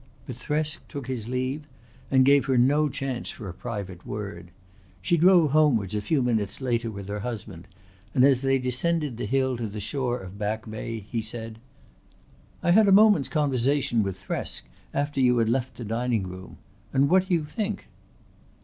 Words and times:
But 0.25 0.35
Thresk 0.35 0.79
took 0.89 1.05
his 1.05 1.29
leave 1.29 1.61
and 2.09 2.25
gave 2.25 2.45
her 2.45 2.57
no 2.57 2.89
chance 2.89 3.29
for 3.29 3.47
a 3.47 3.53
private 3.53 4.03
word. 4.03 4.49
She 4.99 5.15
drove 5.15 5.51
homewards 5.51 5.93
a 5.93 6.01
few 6.01 6.23
minutes 6.23 6.59
later 6.59 6.89
with 6.89 7.07
her 7.07 7.19
husband; 7.19 7.67
and 8.15 8.23
as 8.25 8.41
they 8.41 8.57
descended 8.57 9.17
the 9.17 9.27
hill 9.27 9.55
to 9.57 9.67
the 9.67 9.79
shore 9.79 10.19
of 10.19 10.39
Back 10.39 10.67
Bay 10.67 11.01
he 11.01 11.21
said: 11.21 11.59
"I 12.63 12.71
had 12.71 12.87
a 12.87 12.91
moment's 12.91 13.29
conversation 13.29 14.01
with 14.01 14.17
Thresk 14.19 14.63
after 14.91 15.21
you 15.21 15.37
had 15.37 15.49
left 15.49 15.75
the 15.77 15.85
dining 15.85 16.23
room, 16.25 16.57
and 16.91 17.07
what 17.07 17.27
do 17.27 17.35
you 17.35 17.45
think?" 17.45 17.85